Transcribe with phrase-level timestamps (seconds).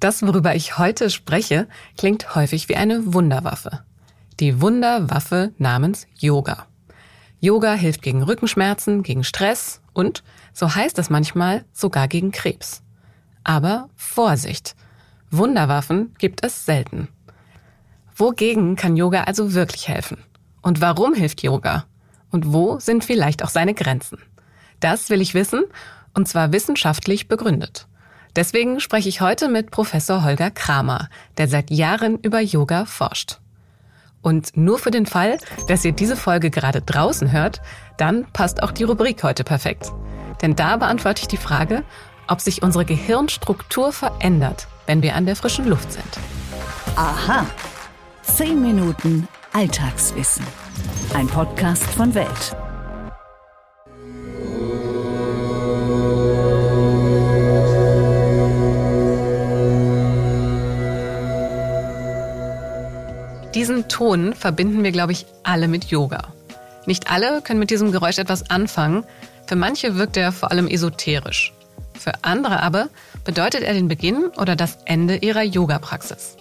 [0.00, 3.84] Das, worüber ich heute spreche, klingt häufig wie eine Wunderwaffe.
[4.40, 6.66] Die Wunderwaffe namens Yoga.
[7.38, 10.24] Yoga hilft gegen Rückenschmerzen, gegen Stress und,
[10.54, 12.82] so heißt es manchmal, sogar gegen Krebs.
[13.44, 14.74] Aber Vorsicht!
[15.30, 17.08] Wunderwaffen gibt es selten.
[18.16, 20.18] Wogegen kann Yoga also wirklich helfen?
[20.62, 21.84] Und warum hilft Yoga?
[22.30, 24.18] Und wo sind vielleicht auch seine Grenzen?
[24.80, 25.64] Das will ich wissen,
[26.14, 27.86] und zwar wissenschaftlich begründet.
[28.36, 31.08] Deswegen spreche ich heute mit Professor Holger Kramer,
[31.38, 33.38] der seit Jahren über Yoga forscht.
[34.22, 35.38] Und nur für den Fall,
[35.68, 37.60] dass ihr diese Folge gerade draußen hört,
[37.96, 39.92] dann passt auch die Rubrik heute perfekt.
[40.42, 41.84] Denn da beantworte ich die Frage,
[42.28, 46.18] ob sich unsere Gehirnstruktur verändert, wenn wir an der frischen Luft sind.
[46.96, 47.46] Aha.
[48.22, 50.46] Zehn Minuten Alltagswissen.
[51.14, 52.56] Ein Podcast von Welt.
[63.60, 66.32] Diesen Ton verbinden wir, glaube ich, alle mit Yoga.
[66.86, 69.04] Nicht alle können mit diesem Geräusch etwas anfangen.
[69.46, 71.52] Für manche wirkt er vor allem esoterisch.
[71.92, 72.88] Für andere aber
[73.22, 76.38] bedeutet er den Beginn oder das Ende ihrer Yoga-Praxis.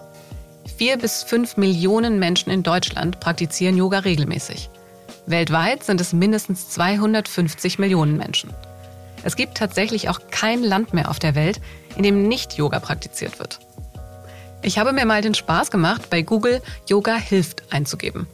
[0.77, 4.69] Vier bis fünf Millionen Menschen in Deutschland praktizieren Yoga regelmäßig.
[5.25, 8.51] Weltweit sind es mindestens 250 Millionen Menschen.
[9.23, 11.59] Es gibt tatsächlich auch kein Land mehr auf der Welt,
[11.97, 13.59] in dem nicht Yoga praktiziert wird.
[14.61, 18.27] Ich habe mir mal den Spaß gemacht, bei Google Yoga hilft einzugeben.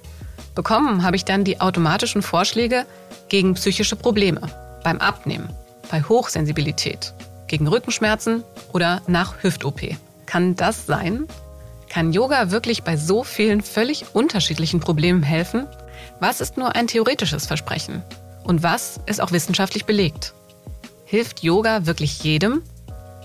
[0.55, 2.85] Bekommen habe ich dann die automatischen Vorschläge
[3.29, 4.41] gegen psychische Probleme,
[4.83, 5.49] beim Abnehmen,
[5.91, 7.13] bei Hochsensibilität,
[7.47, 9.81] gegen Rückenschmerzen oder nach Hüft-OP.
[10.25, 11.27] Kann das sein?
[11.89, 15.67] Kann Yoga wirklich bei so vielen völlig unterschiedlichen Problemen helfen?
[16.19, 18.01] Was ist nur ein theoretisches Versprechen?
[18.43, 20.33] Und was ist auch wissenschaftlich belegt?
[21.05, 22.63] Hilft Yoga wirklich jedem?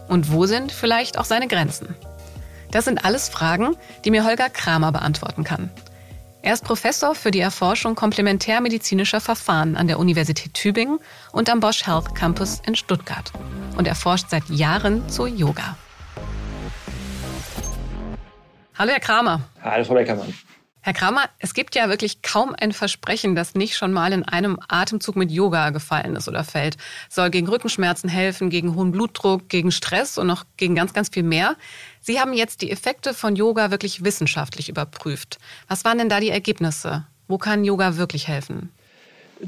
[0.08, 1.94] Und wo sind vielleicht auch seine Grenzen?
[2.70, 5.70] Das sind alles Fragen, die mir Holger Kramer beantworten kann.
[6.42, 10.98] Er ist Professor für die Erforschung komplementärmedizinischer Verfahren an der Universität Tübingen
[11.32, 13.30] und am Bosch Health Campus in Stuttgart.
[13.76, 15.76] Und er forscht seit Jahren zu Yoga.
[18.78, 19.42] Hallo, Herr Kramer.
[19.62, 20.32] Hallo, Frau Beckermann.
[20.82, 24.58] Herr Kramer, es gibt ja wirklich kaum ein Versprechen, das nicht schon mal in einem
[24.68, 26.78] Atemzug mit Yoga gefallen ist oder fällt.
[27.10, 31.22] Soll gegen Rückenschmerzen helfen, gegen hohen Blutdruck, gegen Stress und noch gegen ganz, ganz viel
[31.22, 31.56] mehr.
[32.00, 35.38] Sie haben jetzt die Effekte von Yoga wirklich wissenschaftlich überprüft.
[35.68, 37.06] Was waren denn da die Ergebnisse?
[37.28, 38.72] Wo kann Yoga wirklich helfen?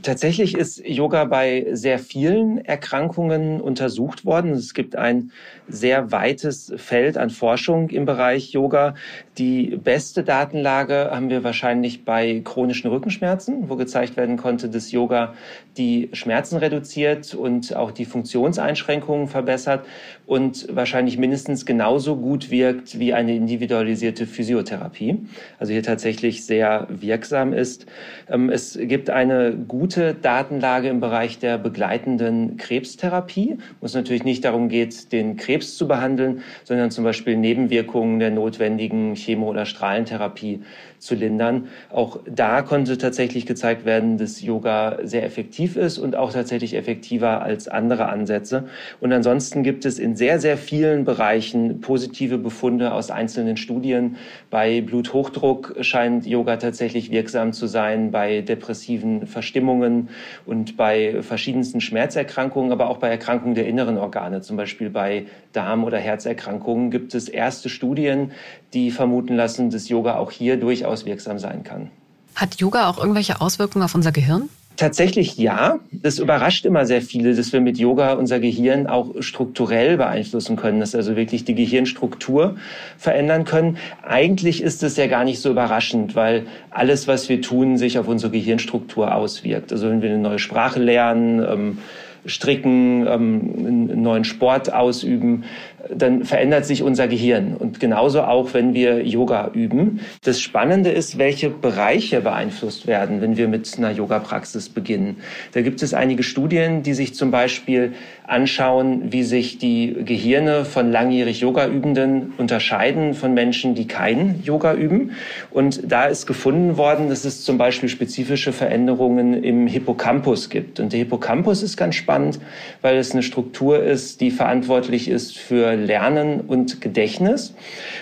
[0.01, 4.53] Tatsächlich ist Yoga bei sehr vielen Erkrankungen untersucht worden.
[4.53, 5.33] Es gibt ein
[5.69, 8.95] sehr weites Feld an Forschung im Bereich Yoga.
[9.37, 15.35] Die beste Datenlage haben wir wahrscheinlich bei chronischen Rückenschmerzen, wo gezeigt werden konnte, dass Yoga
[15.77, 19.85] die Schmerzen reduziert und auch die Funktionseinschränkungen verbessert
[20.27, 25.19] und wahrscheinlich mindestens genauso gut wirkt wie eine individualisierte Physiotherapie.
[25.59, 27.87] Also hier tatsächlich sehr wirksam ist.
[28.31, 34.45] Ähm, es gibt eine gute Datenlage im Bereich der begleitenden Krebstherapie, wo es natürlich nicht
[34.45, 40.63] darum geht, den Krebs zu behandeln, sondern zum Beispiel Nebenwirkungen der notwendigen Chemo- oder Strahlentherapie
[41.03, 41.67] zu lindern.
[41.91, 47.43] Auch da konnte tatsächlich gezeigt werden, dass Yoga sehr effektiv ist und auch tatsächlich effektiver
[47.43, 48.69] als andere Ansätze.
[49.01, 54.17] Und ansonsten gibt es in sehr, sehr vielen Bereichen positive Befunde aus einzelnen Studien.
[54.49, 60.09] Bei Bluthochdruck scheint Yoga tatsächlich wirksam zu sein, bei depressiven Verstimmungen
[60.47, 65.83] und bei verschiedensten Schmerzerkrankungen, aber auch bei Erkrankungen der inneren Organe, zum Beispiel bei Darm-
[65.83, 68.31] oder Herzerkrankungen gibt es erste Studien,
[68.73, 71.91] die vermuten lassen, dass Yoga auch hier durchaus wirksam sein kann.
[72.35, 74.49] Hat Yoga auch irgendwelche Auswirkungen auf unser Gehirn?
[74.77, 75.81] Tatsächlich ja.
[75.91, 80.81] Das überrascht immer sehr viele, dass wir mit Yoga unser Gehirn auch strukturell beeinflussen können,
[80.81, 82.57] dass also wirklich die Gehirnstruktur
[82.97, 83.77] verändern können.
[84.03, 88.09] Eigentlich ist es ja gar nicht so überraschend, weil alles, was wir tun, sich auf
[88.09, 89.73] unsere Gehirnstruktur auswirkt.
[89.73, 91.79] Also wenn wir eine neue Sprache lernen, ähm,
[92.25, 95.45] stricken, ähm, einen neuen Sport ausüben,
[95.91, 97.57] dann verändert sich unser Gehirn.
[97.57, 100.01] Und genauso auch, wenn wir Yoga üben.
[100.25, 105.17] Das Spannende ist, welche Bereiche beeinflusst werden, wenn wir mit einer Yoga-Praxis beginnen.
[105.53, 107.93] Da gibt es einige Studien, die sich zum Beispiel
[108.27, 115.13] anschauen, wie sich die Gehirne von langjährig Yoga-Übenden unterscheiden von Menschen, die kein Yoga üben.
[115.51, 120.81] Und da ist gefunden worden, dass es zum Beispiel spezifische Veränderungen im Hippocampus gibt.
[120.81, 122.39] Und der Hippocampus ist ganz spannend,
[122.81, 127.55] weil es eine Struktur ist, die verantwortlich ist für Lernen und Gedächtnis.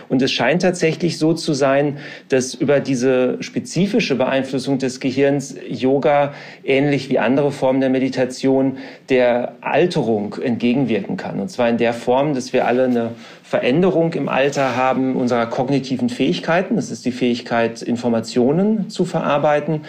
[0.09, 6.35] Und es scheint tatsächlich so zu sein, dass über diese spezifische Beeinflussung des Gehirns Yoga
[6.65, 8.79] ähnlich wie andere Formen der Meditation
[9.09, 11.41] der Alterung entgegenwirken kann.
[11.41, 13.11] Und zwar in der Form, dass wir alle eine
[13.51, 16.77] Veränderung im Alter haben unserer kognitiven Fähigkeiten.
[16.77, 19.81] Das ist die Fähigkeit, Informationen zu verarbeiten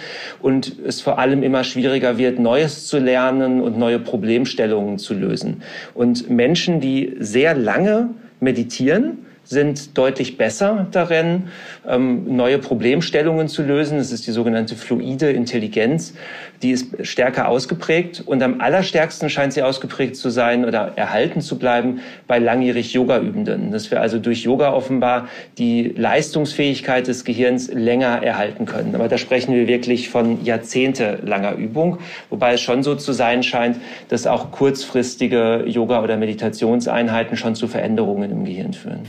[0.42, 5.62] und es vor allem immer schwieriger wird, Neues zu lernen und neue Problemstellungen zu lösen.
[5.94, 8.10] Und Menschen, die sehr lange
[8.40, 11.50] meditieren, sind deutlich besser darin,
[11.88, 13.98] ähm, neue Problemstellungen zu lösen.
[13.98, 16.14] Das ist die sogenannte fluide Intelligenz.
[16.62, 21.58] Die ist stärker ausgeprägt und am allerstärksten scheint sie ausgeprägt zu sein oder erhalten zu
[21.58, 23.72] bleiben bei langjährig Yoga-Übenden.
[23.72, 25.28] Dass wir also durch Yoga offenbar
[25.58, 28.96] die Leistungsfähigkeit des Gehirns länger erhalten können.
[28.96, 31.98] Aber da sprechen wir wirklich von jahrzehntelanger Übung,
[32.30, 33.78] wobei es schon so zu sein scheint,
[34.08, 39.02] dass auch kurzfristige Yoga- oder Meditationseinheiten schon zu Veränderungen im Gehirn führen.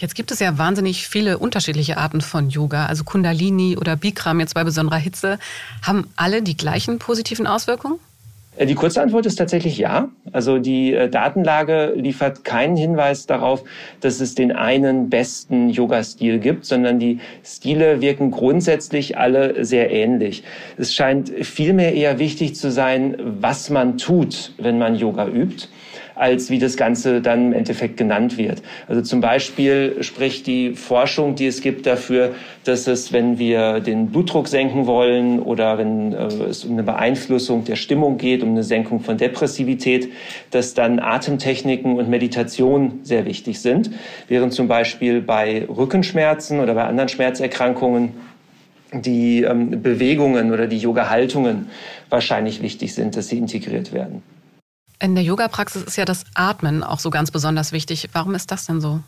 [0.00, 4.54] Jetzt gibt es ja wahnsinnig viele unterschiedliche Arten von Yoga, also Kundalini oder Bikram jetzt
[4.54, 5.38] bei besonderer Hitze.
[5.82, 7.98] Haben alle die gleichen positiven Auswirkungen?
[8.56, 10.08] Äh, die kurze Antwort ist tatsächlich ja.
[10.32, 13.62] Also die äh, Datenlage liefert keinen Hinweis darauf,
[14.00, 20.44] dass es den einen besten Yoga-Stil gibt, sondern die Stile wirken grundsätzlich alle sehr ähnlich.
[20.78, 25.68] Es scheint vielmehr eher wichtig zu sein, was man tut, wenn man Yoga übt
[26.20, 28.62] als wie das Ganze dann im Endeffekt genannt wird.
[28.88, 32.34] Also zum Beispiel spricht die Forschung, die es gibt, dafür,
[32.64, 37.64] dass es, wenn wir den Blutdruck senken wollen oder wenn äh, es um eine Beeinflussung
[37.64, 40.12] der Stimmung geht, um eine Senkung von Depressivität,
[40.50, 43.90] dass dann Atemtechniken und Meditation sehr wichtig sind,
[44.28, 48.12] während zum Beispiel bei Rückenschmerzen oder bei anderen Schmerzerkrankungen
[48.92, 51.68] die ähm, Bewegungen oder die Yoga-Haltungen
[52.10, 54.22] wahrscheinlich wichtig sind, dass sie integriert werden.
[55.00, 58.10] In der Yoga-Praxis ist ja das Atmen auch so ganz besonders wichtig.
[58.12, 59.02] Warum ist das denn so?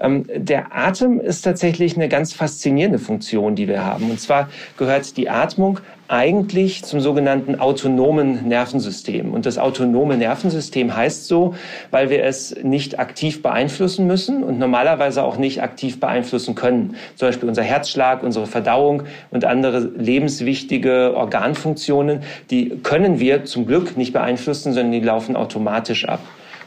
[0.00, 4.10] Ähm, der Atem ist tatsächlich eine ganz faszinierende Funktion, die wir haben.
[4.10, 9.32] Und zwar gehört die Atmung eigentlich zum sogenannten autonomen Nervensystem.
[9.32, 11.54] Und das autonome Nervensystem heißt so,
[11.90, 16.96] weil wir es nicht aktiv beeinflussen müssen und normalerweise auch nicht aktiv beeinflussen können.
[17.16, 22.20] Zum Beispiel unser Herzschlag, unsere Verdauung und andere lebenswichtige Organfunktionen,
[22.50, 26.20] die können wir zum Glück nicht beeinflussen, sondern die laufen automatisch ab.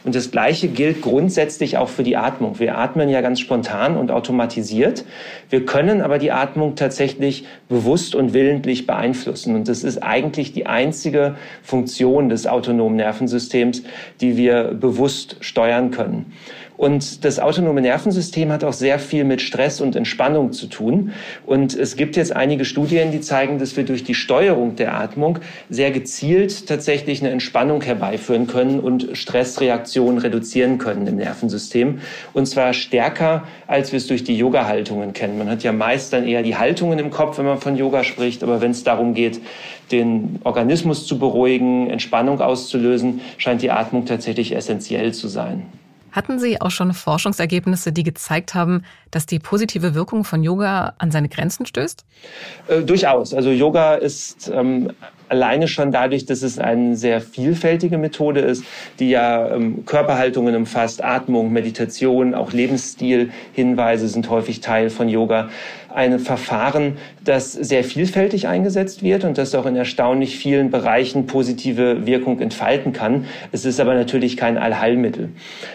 [0.04, 2.58] Und das Gleiche gilt grundsätzlich auch für die Atmung.
[2.58, 5.04] Wir atmen ja ganz spontan und automatisiert.
[5.50, 9.54] Wir können aber die Atmung tatsächlich bewusst und willentlich beeinflussen.
[9.54, 13.82] Und das ist eigentlich die einzige Funktion des autonomen Nervensystems,
[14.20, 16.32] die wir bewusst steuern können.
[16.78, 21.10] Und das autonome Nervensystem hat auch sehr viel mit Stress und Entspannung zu tun.
[21.44, 25.40] Und es gibt jetzt einige Studien, die zeigen, dass wir durch die Steuerung der Atmung
[25.68, 31.98] sehr gezielt tatsächlich eine Entspannung herbeiführen können und Stressreaktionen reduzieren können im Nervensystem.
[32.32, 35.36] Und zwar stärker, als wir es durch die Yoga-Haltungen kennen.
[35.36, 38.44] Man hat ja meist dann eher die Haltungen im Kopf, wenn man von Yoga spricht.
[38.44, 39.40] Aber wenn es darum geht,
[39.90, 45.66] den Organismus zu beruhigen, Entspannung auszulösen, scheint die Atmung tatsächlich essentiell zu sein.
[46.18, 48.82] Hatten Sie auch schon Forschungsergebnisse, die gezeigt haben,
[49.12, 52.04] dass die positive Wirkung von Yoga an seine Grenzen stößt?
[52.66, 53.32] Äh, durchaus.
[53.32, 54.90] Also Yoga ist ähm,
[55.28, 58.64] alleine schon dadurch, dass es eine sehr vielfältige Methode ist,
[58.98, 65.50] die ja ähm, Körperhaltungen umfasst, Atmung, Meditation, auch Lebensstil, Hinweise sind häufig Teil von Yoga.
[65.98, 72.06] Ein Verfahren, das sehr vielfältig eingesetzt wird und das auch in erstaunlich vielen Bereichen positive
[72.06, 73.24] Wirkung entfalten kann.
[73.50, 75.30] Es ist aber natürlich kein Allheilmittel.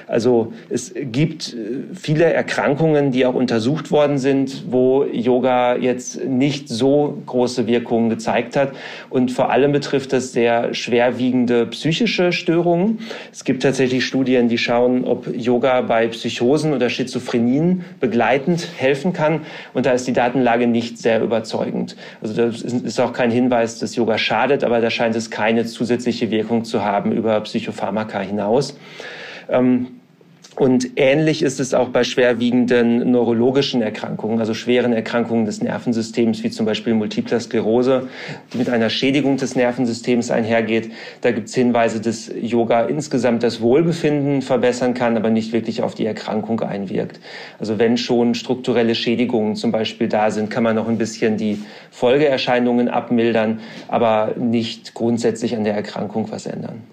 [0.07, 6.69] Also es gibt äh, viele Erkrankungen, die auch untersucht worden sind, wo Yoga jetzt nicht
[6.69, 8.71] so große Wirkungen gezeigt hat
[9.09, 12.99] und vor allem betrifft das sehr schwerwiegende psychische Störungen.
[13.33, 19.41] Es gibt tatsächlich Studien, die schauen, ob Yoga bei Psychosen oder Schizophrenien begleitend helfen kann.
[19.73, 21.95] Und da ist die Datenlage nicht sehr überzeugend.
[22.21, 26.31] Also das ist auch kein Hinweis, dass Yoga schadet, aber da scheint es keine zusätzliche
[26.31, 28.77] Wirkung zu haben über Psychopharmaka hinaus.
[29.49, 29.99] Ähm,
[30.55, 36.51] und ähnlich ist es auch bei schwerwiegenden neurologischen Erkrankungen, also schweren Erkrankungen des Nervensystems, wie
[36.51, 38.07] zum Beispiel Multiple Sklerose,
[38.53, 40.91] die mit einer Schädigung des Nervensystems einhergeht.
[41.21, 45.95] Da gibt es Hinweise, dass Yoga insgesamt das Wohlbefinden verbessern kann, aber nicht wirklich auf
[45.95, 47.19] die Erkrankung einwirkt.
[47.59, 51.63] Also wenn schon strukturelle Schädigungen zum Beispiel da sind, kann man noch ein bisschen die
[51.89, 56.83] Folgeerscheinungen abmildern, aber nicht grundsätzlich an der Erkrankung was ändern.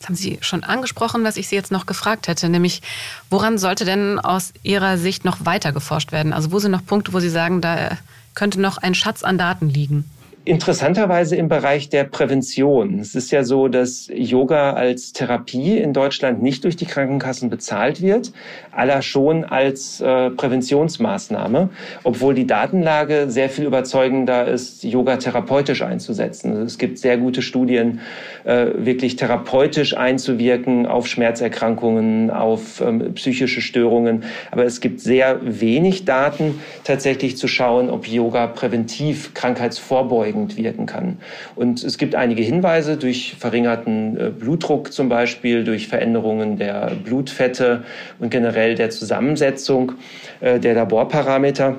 [0.00, 2.80] Das haben Sie schon angesprochen, was ich Sie jetzt noch gefragt hätte, nämlich
[3.28, 6.32] woran sollte denn aus Ihrer Sicht noch weiter geforscht werden?
[6.32, 7.98] Also wo sind noch Punkte, wo Sie sagen, da
[8.34, 10.10] könnte noch ein Schatz an Daten liegen?
[10.46, 12.98] Interessanterweise im Bereich der Prävention.
[12.98, 18.00] Es ist ja so, dass Yoga als Therapie in Deutschland nicht durch die Krankenkassen bezahlt
[18.00, 18.32] wird,
[18.72, 21.68] aller schon als äh, Präventionsmaßnahme,
[22.04, 26.52] obwohl die Datenlage sehr viel überzeugender ist, Yoga therapeutisch einzusetzen.
[26.52, 28.00] Also es gibt sehr gute Studien,
[28.44, 34.24] äh, wirklich therapeutisch einzuwirken auf Schmerzerkrankungen, auf ähm, psychische Störungen.
[34.50, 40.86] Aber es gibt sehr wenig Daten, tatsächlich zu schauen, ob Yoga präventiv krankheitsvorbeugend vorbeugend wirken
[40.86, 41.18] kann.
[41.56, 47.84] Und es gibt einige Hinweise durch verringerten äh, Blutdruck zum Beispiel, durch Veränderungen der Blutfette
[48.18, 49.92] und generell der Zusammensetzung
[50.40, 51.76] äh, der Laborparameter.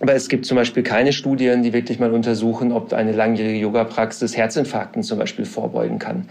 [0.00, 4.36] Aber es gibt zum Beispiel keine Studien, die wirklich mal untersuchen, ob eine langjährige Yoga-Praxis
[4.36, 6.28] Herzinfarkten zum Beispiel vorbeugen kann.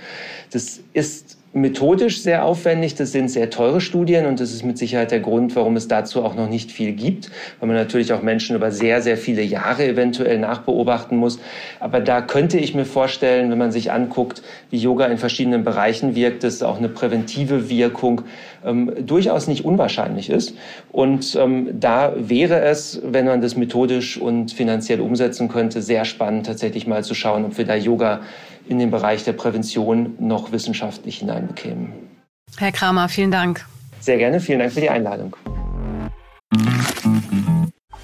[0.52, 2.96] Das ist methodisch sehr aufwendig.
[2.96, 6.24] Das sind sehr teure Studien und das ist mit Sicherheit der Grund, warum es dazu
[6.24, 7.30] auch noch nicht viel gibt,
[7.60, 11.40] weil man natürlich auch Menschen über sehr, sehr viele Jahre eventuell nachbeobachten muss.
[11.80, 16.16] Aber da könnte ich mir vorstellen, wenn man sich anguckt, wie Yoga in verschiedenen Bereichen
[16.16, 18.22] wirkt, dass auch eine präventive Wirkung
[18.66, 20.56] ähm, durchaus nicht unwahrscheinlich ist.
[20.92, 26.46] Und ähm, da wäre es, wenn man das methodisch und finanziell umsetzen könnte, sehr spannend
[26.46, 28.22] tatsächlich mal zu schauen, ob wir da Yoga
[28.68, 31.94] in den Bereich der Prävention noch wissenschaftlich hineinbekämen.
[32.58, 33.66] Herr Kramer, vielen Dank.
[34.00, 35.36] Sehr gerne, vielen Dank für die Einladung.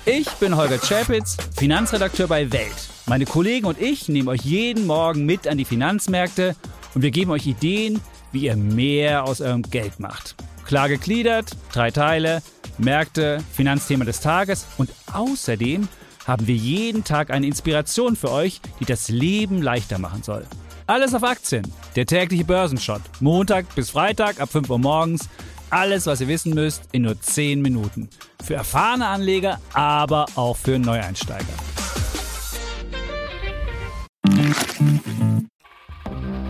[0.06, 2.90] Ich bin Holger Czapitz, Finanzredakteur bei Welt.
[3.08, 6.56] Meine Kollegen und ich nehmen euch jeden Morgen mit an die Finanzmärkte
[6.94, 8.00] und wir geben euch Ideen,
[8.32, 10.36] wie ihr mehr aus eurem Geld macht.
[10.66, 12.42] Klar gegliedert, drei Teile,
[12.78, 15.88] Märkte, Finanzthema des Tages und außerdem
[16.27, 20.46] haben wir jeden Tag eine Inspiration für euch, die das Leben leichter machen soll.
[20.86, 21.65] Alles auf Aktien.
[21.96, 23.01] Der tägliche Börsenshot.
[23.19, 25.29] Montag bis Freitag ab 5 Uhr morgens.
[25.69, 28.10] Alles, was ihr wissen müsst, in nur 10 Minuten.
[28.43, 31.46] Für erfahrene Anleger, aber auch für Neueinsteiger.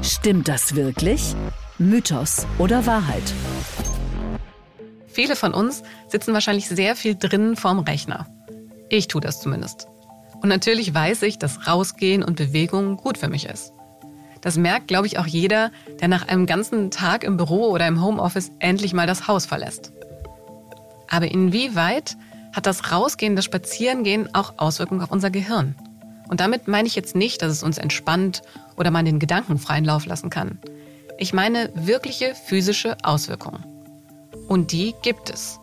[0.04, 1.36] Stimmt das wirklich?
[1.80, 3.24] Mythos oder Wahrheit?
[5.08, 8.28] Viele von uns sitzen wahrscheinlich sehr viel drinnen vorm Rechner.
[8.90, 9.88] Ich tue das zumindest.
[10.42, 13.74] Und natürlich weiß ich, dass Rausgehen und Bewegung gut für mich ist.
[14.42, 18.04] Das merkt, glaube ich, auch jeder, der nach einem ganzen Tag im Büro oder im
[18.04, 19.92] Homeoffice endlich mal das Haus verlässt.
[21.10, 22.18] Aber inwieweit
[22.54, 25.76] hat das Rausgehen, das Spazierengehen auch Auswirkungen auf unser Gehirn?
[26.30, 28.42] Und damit meine ich jetzt nicht, dass es uns entspannt
[28.76, 30.60] oder man den Gedanken freien Lauf lassen kann.
[31.18, 33.64] Ich meine wirkliche physische Auswirkungen.
[34.48, 35.60] Und die gibt es.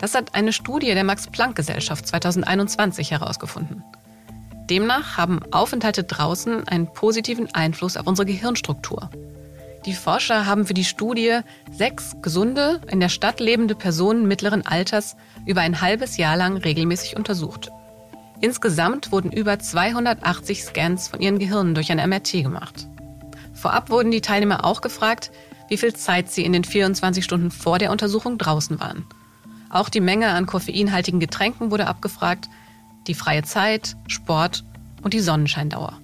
[0.00, 3.84] Das hat eine Studie der Max-Planck-Gesellschaft 2021 herausgefunden.
[4.70, 9.10] Demnach haben Aufenthalte draußen einen positiven Einfluss auf unsere Gehirnstruktur.
[9.84, 11.40] Die Forscher haben für die Studie
[11.70, 17.16] sechs gesunde, in der Stadt lebende Personen mittleren Alters über ein halbes Jahr lang regelmäßig
[17.16, 17.70] untersucht.
[18.40, 22.88] Insgesamt wurden über 280 Scans von ihren Gehirnen durch ein MRT gemacht.
[23.52, 25.30] Vorab wurden die Teilnehmer auch gefragt,
[25.68, 29.04] wie viel Zeit sie in den 24 Stunden vor der Untersuchung draußen waren.
[29.70, 32.48] Auch die Menge an koffeinhaltigen Getränken wurde abgefragt,
[33.06, 34.64] die freie Zeit, Sport
[35.02, 35.98] und die Sonnenscheindauer.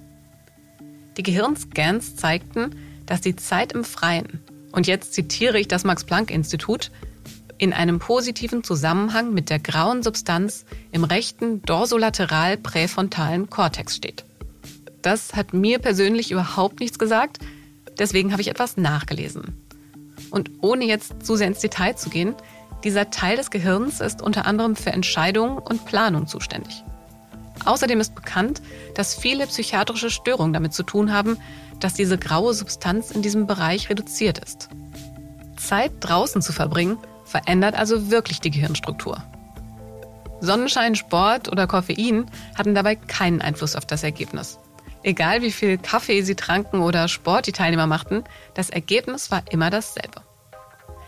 [1.17, 6.91] Die Gehirnscans zeigten, dass die Zeit im Freien, und jetzt zitiere ich das Max-Planck-Institut,
[7.57, 14.25] in einem positiven Zusammenhang mit der grauen Substanz im rechten dorsolateral präfrontalen Kortex steht.
[15.01, 17.39] Das hat mir persönlich überhaupt nichts gesagt,
[17.97, 19.65] deswegen habe ich etwas nachgelesen.
[20.29, 22.35] Und ohne jetzt zu sehr ins Detail zu gehen,
[22.83, 26.83] dieser Teil des Gehirns ist unter anderem für Entscheidung und Planung zuständig.
[27.65, 28.61] Außerdem ist bekannt,
[28.95, 31.37] dass viele psychiatrische Störungen damit zu tun haben,
[31.79, 34.69] dass diese graue Substanz in diesem Bereich reduziert ist.
[35.57, 39.21] Zeit draußen zu verbringen verändert also wirklich die Gehirnstruktur.
[40.39, 44.59] Sonnenschein, Sport oder Koffein hatten dabei keinen Einfluss auf das Ergebnis.
[45.03, 49.69] Egal wie viel Kaffee sie tranken oder Sport die Teilnehmer machten, das Ergebnis war immer
[49.69, 50.21] dasselbe.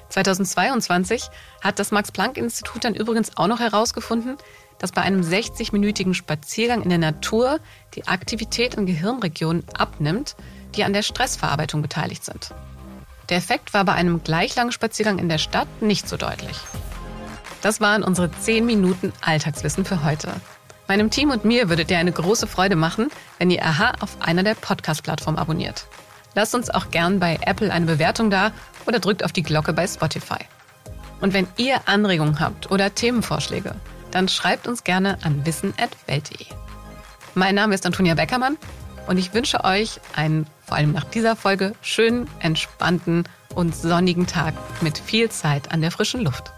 [0.09, 1.29] 2022
[1.61, 4.37] hat das Max-Planck-Institut dann übrigens auch noch herausgefunden,
[4.79, 7.59] dass bei einem 60-minütigen Spaziergang in der Natur
[7.95, 10.35] die Aktivität in Gehirnregionen abnimmt,
[10.75, 12.53] die an der Stressverarbeitung beteiligt sind.
[13.29, 16.57] Der Effekt war bei einem gleich langen Spaziergang in der Stadt nicht so deutlich.
[17.61, 20.31] Das waren unsere 10 Minuten Alltagswissen für heute.
[20.87, 24.43] Meinem Team und mir würdet ihr eine große Freude machen, wenn ihr Aha auf einer
[24.43, 25.85] der Podcast-Plattformen abonniert.
[26.39, 28.53] Lasst uns auch gern bei Apple eine Bewertung da
[28.85, 30.39] oder drückt auf die Glocke bei Spotify.
[31.19, 33.75] Und wenn ihr Anregungen habt oder Themenvorschläge,
[34.11, 36.45] dann schreibt uns gerne an wissen.welt.de.
[37.35, 38.57] Mein Name ist Antonia Beckermann
[39.05, 44.53] und ich wünsche euch einen, vor allem nach dieser Folge, schönen, entspannten und sonnigen Tag
[44.79, 46.53] mit viel Zeit an der frischen Luft.